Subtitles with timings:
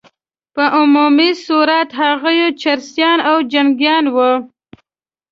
[0.55, 4.31] په عمومي صورت هغوی چرسیان او جنګیان وه.